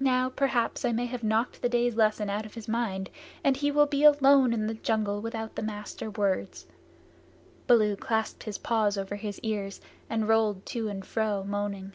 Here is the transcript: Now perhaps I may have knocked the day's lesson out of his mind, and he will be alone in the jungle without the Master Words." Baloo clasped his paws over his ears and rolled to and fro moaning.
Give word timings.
Now 0.00 0.28
perhaps 0.30 0.84
I 0.84 0.90
may 0.90 1.06
have 1.06 1.22
knocked 1.22 1.62
the 1.62 1.68
day's 1.68 1.94
lesson 1.94 2.28
out 2.28 2.44
of 2.44 2.54
his 2.54 2.66
mind, 2.66 3.08
and 3.44 3.56
he 3.56 3.70
will 3.70 3.86
be 3.86 4.02
alone 4.02 4.52
in 4.52 4.66
the 4.66 4.74
jungle 4.74 5.20
without 5.20 5.54
the 5.54 5.62
Master 5.62 6.10
Words." 6.10 6.66
Baloo 7.68 7.94
clasped 7.94 8.42
his 8.42 8.58
paws 8.58 8.98
over 8.98 9.14
his 9.14 9.38
ears 9.44 9.80
and 10.08 10.26
rolled 10.26 10.66
to 10.66 10.88
and 10.88 11.06
fro 11.06 11.44
moaning. 11.44 11.92